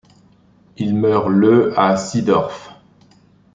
Il 0.77 0.95
meurt 0.95 1.29
le 1.29 1.77
à 1.79 1.95
Seedorf. 1.95 2.71